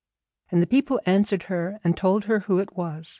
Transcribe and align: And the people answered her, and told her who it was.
And 0.49 0.63
the 0.63 0.65
people 0.65 0.99
answered 1.05 1.43
her, 1.43 1.79
and 1.83 1.95
told 1.95 2.25
her 2.25 2.39
who 2.39 2.57
it 2.57 2.75
was. 2.75 3.09